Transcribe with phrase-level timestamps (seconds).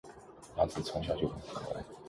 [0.55, 1.85] 阿梓从小就很可爱